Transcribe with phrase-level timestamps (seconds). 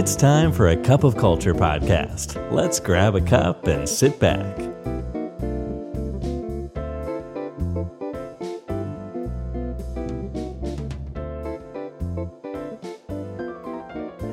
[0.00, 2.28] It's time for a cup of culture podcast.
[2.52, 4.52] Let's grab a cup and sit back.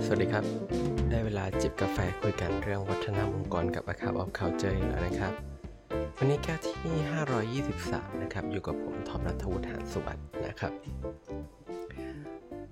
[0.06, 0.46] สวัสดีครับ
[1.10, 5.34] ได้เวลาจิบกาแฟคุยกันเรื่องวัฒนธรรมองค์กรกับ A Cup of Culture แล้วนะครับ
[6.18, 6.76] วันนี้แก้วที่
[7.64, 10.74] 523 นะครับ อยู่กับผมทอมรัฐวุฒิหานสุวัสด์นะครับ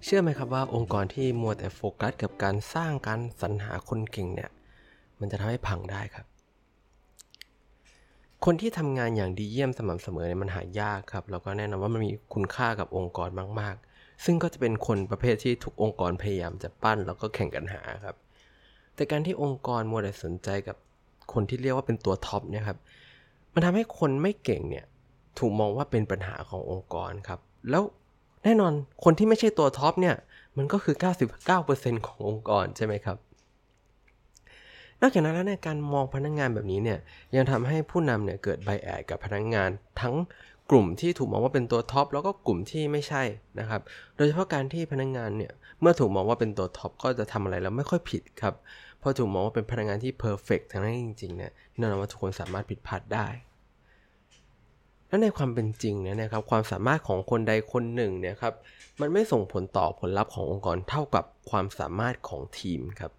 [0.03, 4.49] เชื่อไหมครับว่าองค์กรที่มัวแต่โฟกัสกับการสร้างการสรรหาคนเก่งเนี่ย
[5.19, 6.25] มันจะทำให้พังได้ครับ
[8.45, 18.15] คนที่ทำงานอย่างดีเยี่ยมสม่ำเสมอเนี่ยมันหายากครับ แล้วก็แน่นอนว่ามันมีคุณค่ากับองค์กรมาก ๆ ซึ่งก็จะเป็นคนประเภทที่ทุกองค์กรพยายามจะปั้นแล้วก็แข่งกันหาครับ
[18.95, 20.77] แต่การที่องค์กรมัวแต่สนใจกับ
[21.33, 22.77] คนที่เรียกว่าเป็นตัว top เนี่ยครับ
[23.53, 24.85] มันทำให้คนไม่เก่งเนี่ย
[25.39, 27.39] ถูกมองว่าเป็นปัญหาขององค์กรครับ
[27.69, 27.83] แล้ว
[28.43, 28.73] แน่นอน
[29.03, 30.15] คนที่ไม่ใช่ตัว top เนี่ย
[30.57, 30.95] มันก็คือ
[31.51, 33.17] 99%ขององค์กรใช่ไหมครับ
[35.01, 36.99] นอกจากนั้นแล้วเนี่ยการมองพนักงานแบบนี้เนี่ย
[37.35, 39.69] ยังทำให้ผู้นำเนี่ยเกิด bias กับพนักงาน
[40.01, 40.15] ทั้ง
[40.71, 43.23] กลุ่มที่ถูกมองว่าเป็นตัว top แล้วก็กลุ่มที่ไม่ใช่
[43.59, 43.81] นะครับ
[44.15, 48.53] โดยเฉพาะการที่พนักงานเนี่ยเมื่อถูกมองว่าเป็นตัว top ก็จะทำอะไรแล้วไม่ค่อยผิดครับ
[48.99, 53.27] เพราะถูกมองว่าเป็นพนักงานที่ perfect ทั้งนั้นจริงๆเนี่ยแน่นอนว่าทุกคนสามารถผิดพลาดได้
[55.11, 58.53] และในความเป็นจริงเนี่ยนะครับความสามารถของคนใดคนหนึ่งเนี่ยครับ
[58.99, 63.11] มันไม่ส่งผลต่อผลลัพธ์ขององค์กรเท่ากับความสามารถของทีมครับ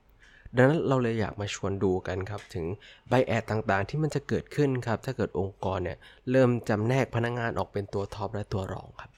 [0.57, 2.65] ดังนั้นเราเลยอยากมาชวนดูกันครับ ถึง
[3.09, 5.99] bias ต่างๆ ที่มันจะเกิดขึ้นครับ ถ้าเกิดองค์กรเนี่ย
[6.31, 9.11] เริ่มจำแนกพนักงานออกเป็นตัว top และตัวรองครับ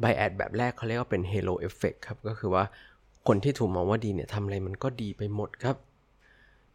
[0.00, 2.64] bias แบบแรกเขาเรียกว่าเป็น halo effect ครับก็คือว่า
[3.28, 5.76] คนที่ถูกมองว่าดีเนี่ยทำอะไรมันก็ดีไปหมดครับ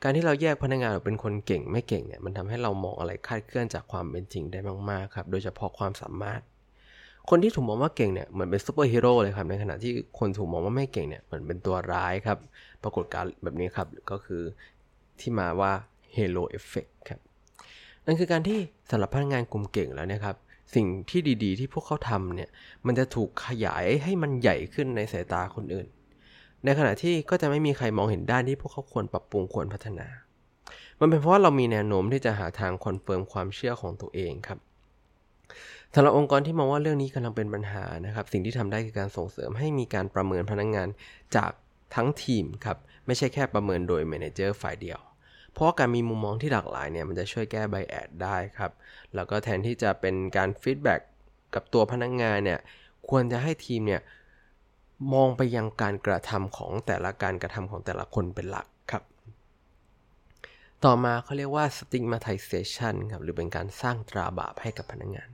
[0.03, 6.41] การที่เราแยกพนักงานออกเป็นคนเก่งไม่เก่งเนี่ยมันทำให้เรามองอะไรคาดเคลื่อนจากความเป็นจริงได้มากๆครับ โดยเฉพาะความสามารถ
[7.29, 12.37] คนที่ถูกมองว่าเก่งเนี่ยเหมือนเป็นซูเปอร์ฮีโร่เลยครับในขณะที่คนถูกมองว่าไม่เก่งเนี่ยเหมือนเป็นตัวร้ายครับ
[12.83, 14.41] ปรากฏการณ์แบบนี้ครับก็คือ
[15.19, 15.71] ที่มาว่า
[16.13, 17.19] halo effect ครับ
[18.05, 20.35] นั่นคือการที่สำหรับพนักงานกลุ่มเก่งแล้วนะครับ
[20.75, 22.49] สิ่งที่ดีๆ ที่พวกเขาทำเนี่ย
[22.85, 25.87] มันจะถูกขยายให้มันใหญ่ขึ้นในสายตาคนอื่น
[26.65, 30.07] ในขณะที่ก็จะไม่มีใครมองเห็นด้านที่พวกเขาควรปรับปรุงควรพัฒนา
[30.99, 34.59] มันเป็นเพราะว่าเรามีแนวโน้มที่จะหาทาง confirm ความเชื่อของตัวเองครับ
[35.93, 40.87] สำหรับองค์กรที่มองว่าเรื่องนี้กำลังเป็นปัญหานะครับ สิ่งที่ทำได้คือการส่งเสริมให้มีการประเมินพนักงาน
[41.35, 41.51] จาก
[41.95, 44.99] ทั้งทีมครับ ไม่ใช่แค่ประเมินโดย manager ฝ่ายเดียว
[45.53, 48.71] เพราะการมีมุมมองที่หลากหลายเนี่ยมันจะช่วยแก้ bias ได้ครับ
[49.15, 51.01] แล้วก็แทนที่จะเป็นการ feedback
[51.55, 52.59] กับตัวพนักงานเนี่ย
[53.09, 54.01] ควรจะให้ทีมเนี่ย
[55.13, 59.03] มองไปยังการกระทำของแต่ละการกระทำของแต่ละคนเป็นหลักครับ
[60.85, 65.29] ต่อมาเขาเรียกว่า stigmatization ครับหรือเป็นการสร้างตราบาปให้กับพนักงาน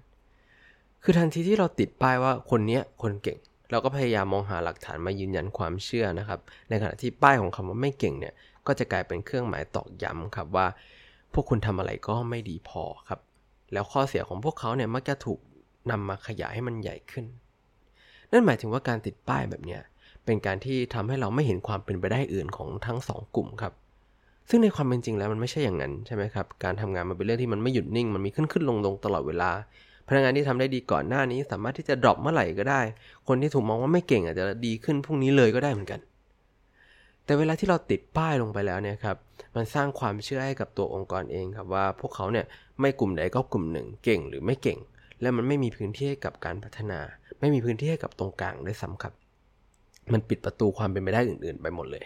[1.03, 3.39] คือทันทีที่เราติดป้ายว่าคนนี้คนเก่ง
[3.72, 6.39] เราก็พยายามมองหาหลักฐานมายืนยันความเชื่อนะครับ
[6.69, 8.33] ในขณะที่ป้ายของคำว่าไม่เก่งเนี่ย
[8.67, 10.67] ก็จะกลายเป็นเครื่องหมายตอกย้ำครับว่า
[11.33, 13.19] พวกคุณทำอะไรก็ไม่ดีพอครับ
[13.73, 15.39] แล้วข้อเสียของพวกเขาเนี่ยมักจะถูก
[15.91, 17.25] นำมาขยายให้มันใหญ่ขึ้น
[18.31, 19.81] นั่นหมายถึงว่าการติดป้ายแบบเนี้ย
[20.25, 23.73] เป็นการที่ทำให้เราไม่เห็นความเป็นไปได้อื่นของทั้งสองกลุ่มครับ
[24.49, 29.51] ซึ่งในความเป็นจริงแล้วมันไม่ใช่อย่างนั้นใช่ไหมครับ การทำงานมันเป็นเรื่องที่มันไม่หยุดนิ่ง มันมีขึ้นขึ้นลงลงตลอดเวลา
[30.07, 32.81] พนักงานที่ทำได้ดีก่อนหน้านี้ สามารถที่จะดรอปเมื่อไหร่ก็ได้
[33.27, 35.99] คนที่ถูกมองว่าไม่เก่งอาจจะดีขึ้นพรุ่งนี้เลยก็ได้เหมือนกัน
[37.25, 39.17] แต่เวลาที่เราติดป้ายลงไปแล้วเนี่ยครับ
[39.55, 42.45] มันสร้างความเชื่อให้กับตัวองค์กรเองครับว่า พวกเขาเนี่ย
[42.79, 44.79] ไม่กลุ่มใดก็กลุ่มหนึ่งเก่งหรือไม่เก่ง
[45.21, 46.99] และมันไม่มีพื้นที่ให้กับการพัฒนา
[47.41, 49.13] ไม่มีพื้นที่ให้กับตรงกลางด้วยซ้ำครับ
[50.13, 52.06] มันปิดประตูความเป็นไปได้อื่น ๆ ไปหมดเลย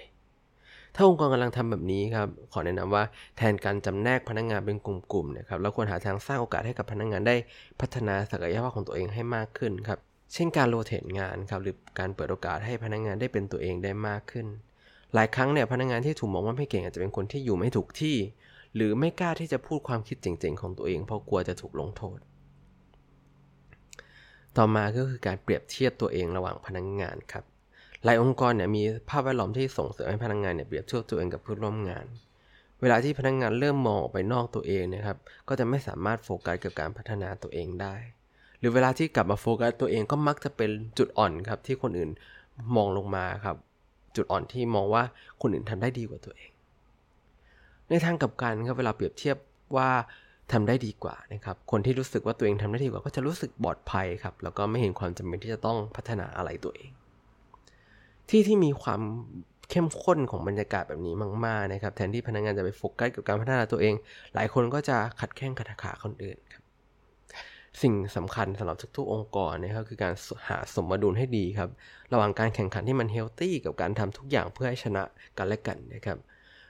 [0.96, 3.04] ถ้าองค์กรกำลังทำแบบนี้ครับ ขอแนะนำว่า
[3.38, 7.36] แทนการจำแนกพนักงงานเป็นกลุ่มๆนะครับเราควรหาทางสร้างโอกาสให้กับพนักงงานได้
[7.82, 10.00] พัฒนาศักยภาพของตัวเองให้มากขึ้นครับ
[10.34, 14.48] เช่นการโรเตทงานครับหรือการเปิดโอกาสให้พนักงงานได้เป็นตัวเองได้มากขึ้น
[15.14, 18.16] หลายครั้งเนี่ยพนักงงานที่ถูกมองว่าไม่เก่งอาจจะเป็นคนที่อยู่ไม่ถูกที่
[18.76, 22.18] หรือไม่กล้าที่จะพูดความคิดเจ๋งๆของตัวเองเพราะกลัวจะถูกลงโทษ
[24.58, 27.44] ต่อมาก็คือการเปรียบเทียบตัวเองระหว่างพนักงงานครับ
[28.04, 32.06] หลายองค์กรเนี่ยมีภาพแวดล้อมที่ส่งเสริมให้พนักงานเนี่ยเปรียบเทียบตัวเองกับเพื่อนร่วมงาน
[32.82, 35.18] เวลาที่พนักงานเริ่มมองออกไปนอกตัวเองนะครับ
[35.48, 37.96] ก็จะไม่สามารถโฟกัสกับการพัฒนาตัวเองได้
[38.60, 42.12] หรือเวลาที่กลับมาโฟกัสตัวเองก็มักจะเป็นจุดอ่อนครับที่คนอื่น
[42.76, 43.58] มองลงมาครับ
[44.16, 45.04] จุดอ่อนที่มองว่า
[45.42, 46.52] คนอื่นทำได้ดีกว่าตัวเอง
[47.90, 49.38] ในทางกลับกันครับเวลาเปรียบเทียบ
[49.76, 49.90] ว่า
[50.52, 56.92] ทำได้ดีกว่านะครับ คนที่รู้สึกว่าตัวเองทำได้ดีกว่าก็จะรู้สึกปลอดภัยครับ แล้วก็ไม่เห็นความจำเป็นที่จะต้องพัฒนาอะไรตัวเอง
[58.30, 59.02] ที่ที่มีความ
[59.70, 61.16] เข้มข้นของบรรยากาศแบบนี้
[61.46, 63.94] มาก ๆ นะครับ แทนที่พนักงานจะไปโฟกัสกับการพัฒนาตัวเอง
[64.36, 66.64] หลายคนก็จะขัดแข้งขัดขาคนอื่นครับ
[67.82, 70.14] สิ่งสำคัญสำหรับทุกๆองค์กรนะครับคือการ
[70.50, 71.70] หาสมดุลให้ดีครับ
[72.14, 75.04] ระหว่างการแข่งขันที่มัน healthy กับการทำทุกอย่างเพื่อให้ชนะ
[75.38, 76.18] กันและกันนะครับ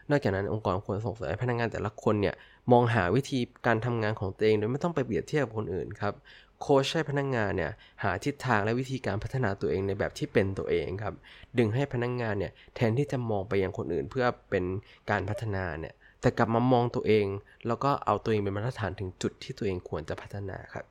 [0.10, 2.36] นอกจากนั้นองค์กรควรส่งเสริมให้พนักงานแต่ละคนเนี่ย
[2.72, 6.14] มองหาวิธีการทำงานของตัวเอง โดยไม่ต้องไปเปรียบเทียบกับคนอื่นครับ
[6.62, 7.72] โค้ชให้พนักงานเนี่ย
[8.04, 11.16] หาทิศทางและวิธีการพัฒนาตัวเองในแบบที่เป็นตัวเองครับ
[11.58, 14.64] ดึงให้พนักงงานเนี่ยแทนที่จะมองไปยังคนอื่นเพื่อเป็น
[15.10, 17.26] การพัฒนาเนี่ยแต่กลับมามองตัวเอง
[17.68, 20.86] แล้วก็เอาตัวเองเป็นมาตรฐานถึงจุดที่ตัวเองควรจะพัฒนาครับ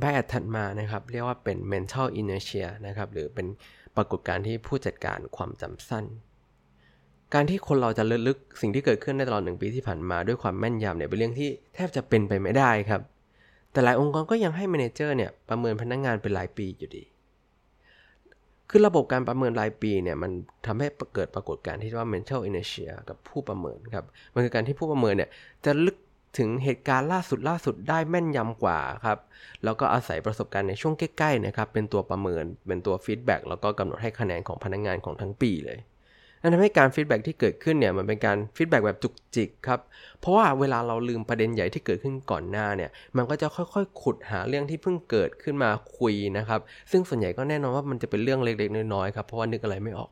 [0.00, 3.46] แบบถัดมานะครับเรียกว่าเป็น mental inertia นะครับหรือเป็น
[3.96, 6.04] ปรากฏการณ์ที่ผู้จัดการความจำสั้น
[7.34, 13.00] การที่คนเราจะลึกสิ่งที่เกิดขึ้นในตลอดหนึ่งปีที่ผ่านมาด้วยความแม่นยำเนี่ยเป็นเรื่องที่แทบจะเป็นไปไม่ได้ครับ
[13.72, 17.04] แต่หลายองค์กรก็ยังให้ manager เนี่ยประเมินพนักงานเป็นรายปีอยู่ดี
[18.70, 20.30] คือระบบการประเมินรายปีเนี่ยมัน
[20.66, 24.04] ทำให้เกิดปรากฏการณ์ที่เรียกว่า mental inertia กับผู้ประเมินครับ
[24.34, 25.30] มันคือการที่ผู้ประเมินเนี่ย
[25.64, 25.96] จะระลึก
[26.38, 29.18] ถึงเหตุการณ์ล่าสุดล่าสุดได้แม่นยำกว่าครับ
[29.64, 35.78] แล้วก็อาศัยประสบการณ์ในช่วงใกล้ๆนะครับเป็นตัวประเมินเป็นตัว feedback แล้วก็กำหนดให้คะแนนของพนักงานของทั้งปีเลย
[36.44, 39.80] นั่นทำให้การ feedback ที่เกิดขึ้นเนี่ยมันเป็นการ feedback แบบจุกจิกครับ
[40.20, 46.60] เพราะว่าเวลาเราลืมประเด็นใหญ่ที่เกิดขึ้นก่อนหน้าเนี่ย มันก็จะค่อยๆ ขุดหาเรื่องที่เพิ่งเกิดขึ้นมาคุยนะครับ
[46.90, 50.10] ซึ่งส่วนใหญ่ก็แน่นอนว่ามันจะเป็นเรื่องเล็กๆน้อยๆครับเพราะว่านึกอะไรไม่ออก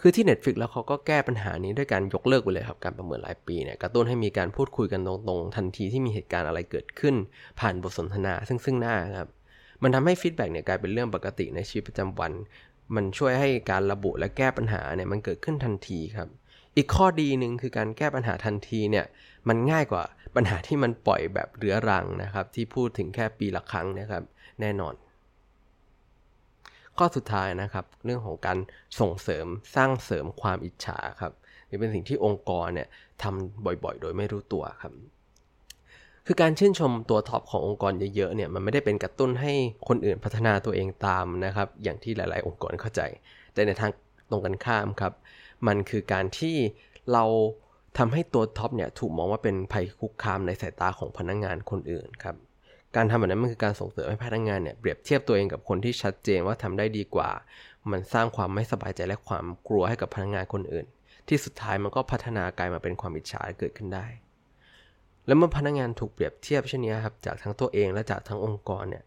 [0.00, 7.14] คือที่ Netflix แล้วเขาก็แก้ปัญหานี้ด้วยการยกเลิกไปเลยครับการประเมินรายปีเนี่ยกระตุ้นให้มีการพูดคุยกันตรงๆ ทันทีที่มีเหตุการณ์อะไรเกิดขึ้น
[7.60, 9.30] ผ่านบทสนทนาซึ่งซึ่งหน้าครับ
[9.82, 12.32] มันทำให้ฟีดแบ็กเนี่ยกลายเป็นเรื่องปกติในชีวิตประจำวัน
[12.94, 16.28] มันช่วยให้การระบุและแก้ปัญหาเนี่ยมันเกิดขึ้นทันทีครับ
[16.76, 19.06] อีกข้อดีหนึ่งคือการแก้ปัญหาทันทีเนี่ย
[19.48, 20.02] มันง่ายกว่า
[20.36, 24.24] ปัญหาที่มันปล่อยแบบเรื้อรังนะครับ ที่พูดถึงแค่ปีละครั้งนะครับ
[24.60, 24.94] แน่นอน
[26.98, 28.58] ข้อสุดท้ายนะครับ เรื่องของการ
[29.00, 29.46] ส่งเสริม
[29.76, 31.32] สร้างเสริมความอิจฉาครับ
[31.68, 32.88] นี่เป็นสิ่งที่องค์กรเนี่ย
[33.22, 34.92] ทำบ่อยๆ โดยไม่รู้ตัวครับ
[36.26, 39.52] คือการชื่นชมตัวท็อปขององค์กรเยอะๆเนี่ยมันไม่ได้เป็นกระตุ้นให้
[39.88, 43.00] คนอื่นพัฒนาตัวเองตามนะครับ อย่างที่หลายๆ องค์กรเข้าใจ
[43.54, 43.90] แต่ในทาง
[44.30, 45.12] ตรงกันข้ามครับ
[45.66, 46.56] มันคือการที่
[47.12, 47.24] เรา
[47.98, 52.36] ทำให้ตัวท็อปเนี่ยถูกมองว่าเป็นภัยคุกคามในสายตาของพนักงงานคนอื่นครับ
[52.96, 57.30] การทำแบบนั้นมันคือการส่งเสริมให้พนักงานเนี่ยเปรียบเทียบตัวเองกับคนที่ชัดเจนว่าทำได้ดีกว่า
[57.90, 60.86] มันสร้างความไม่สบายใจและความกลัวให้กับพนักงานคนอื่น
[61.28, 64.06] ที่สุดท้ายมันก็พัฒนากลายมาเป็นความอิจฉาเกิดขึ้นได้
[65.30, 69.04] แล้วเมื่อพนักงานถูกเปรียบเทียบเช่นนี้ครับจากทั้งตัวเองและจากทั้งองค์กรเนี่ย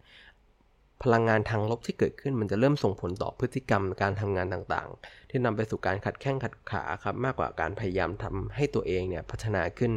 [1.04, 9.92] พลังงานทางลบที่เกิดขึ้นมันจะเริ่มส่งผลต่อพฤติกรรมการทำงานต่างๆ ที่นำไปสู่การขัดแข้งขัดขาครับมากกว่าการพยายามทำให้ตัวเองเนี่ยพัฒนาขึ้น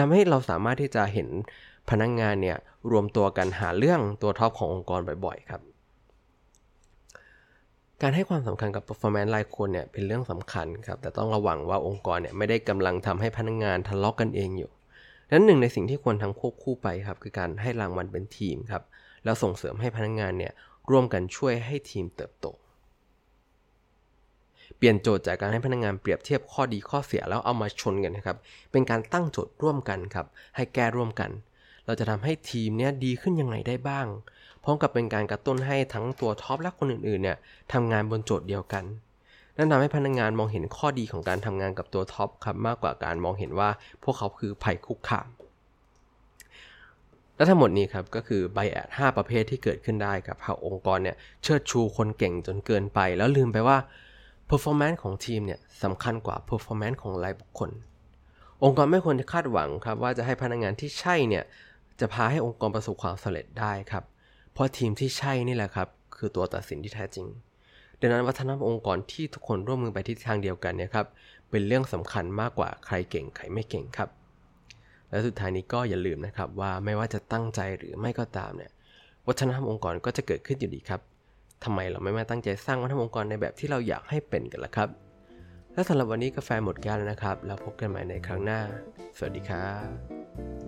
[0.00, 1.28] ทำให้เราสามารถที่จะเห็น
[1.90, 2.58] พนักงงานเนี่ย
[2.90, 5.62] รวมตัวกันหาเรื่องตัวท็อปขององค์กรบ่อยๆครับ
[8.02, 14.70] การให้ความสำคัญกับ performance รายคนเนี่ยเป็นเรื่องสำคัญครับแต่ต้องระวังว่าองค์กรเนี่ยไม่ได้กำลังทำให้พนักงงานทะเลาะกกันเองอยู่
[15.30, 18.82] นั้นหนึ่งในสิ่งที่ควรทำควบคู่ไปครับคือการให้รางวัลเป็นทีมครับ
[19.24, 20.52] แล้วส่งเสริมให้พนักงานเนี่ย
[20.90, 22.46] ร่วมกันช่วยให้ทีมเติบโต
[24.76, 28.36] เปลี่ยนโจทย์จากการให้พนักงานเปรียบเทียบข้อดีข้อเสียแล้วเอามาชนกันนะครับ
[28.72, 30.26] เป็นการตั้งโจทย์ร่วมกันครับ
[30.56, 31.30] ให้แก้ร่วมกัน
[31.86, 34.06] เราจะทำให้ทีมเนี้ยดีขึ้นยังไงได้บ้าง
[34.64, 37.36] พร้อมกับเป็นการกระตุ้นให้ทั้งตัว top และคนอื่นๆเนี่ย
[37.72, 38.84] ทำงานบนโจทย์เดียวกัน
[39.60, 43.70] นั่นทำให้พนักงานมองเห็นข้อดีของการทำงานกับตัว top ครับมากกว่าการมองเห็นว่า
[44.02, 45.28] พวกเขาคือภัยคุกคาม
[47.36, 53.78] และทั้งหมดนี้ครับก็คือไบแอด5ประเภทที่เกิดขึ้นได้กับหากองค์กรเนี่ยเชิดชูคนเก่งจนเกินไป แล้วลืมไปว่า
[54.50, 57.70] performance ของทีมเนี่ยสำคัญกว่า performance ของรายบุคคล
[58.64, 61.44] องค์กรไม่ควรจะคาดหวังครับว่าจะให้พนักงงานที่ใช่เนี่ย
[62.00, 64.04] จะพาให้องค์กรประสบความสำเร็จได้ครับ
[64.52, 67.26] เพราะทีมที่ใช่นี่แหละครับ คือตัวตัดสินที่แท้จริง
[68.00, 71.06] ดังนั้นวัฒนธรรมองค์กรที่ทุกคนร่วมมือไปทิศทางเดียวกันเนี่ยครับ
[71.50, 74.08] เป็นเรื่องสำคัญมากกว่าใครเก่งใครไม่เก่งครับ
[75.10, 78.70] และสุดท้ายนี้ก็อย่าลืมนะครับว่าไม่ว่าจะตั้งใจหรือไม่ก็ตามเนี่ย
[79.26, 81.00] วัฒนธรรมองค์กรก็จะเกิดขึ้นอยู่ดีครับ
[81.64, 84.88] ทำไมเราไม่มาตั้งใจสร้างวัฒนธรรมองค์กรในแบบที่เราอยากให้เป็นกันล่ะครับ
[85.72, 88.60] และสำหรับวันนี้กาแฟหมดแก้วแล้วนะครับ แล้วพบกันใหม่ในครั้งหน้า
[89.16, 90.67] สวัสดีครับ